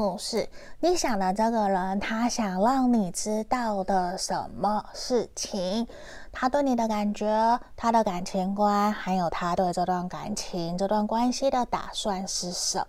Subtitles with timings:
[0.00, 0.48] 梦是
[0.80, 5.86] 你想的这个人，他想让你知道的什么事情，
[6.32, 12.86] 他对你的感觉，他的感情观，还有他对这段感情，这段关系的打算是什么？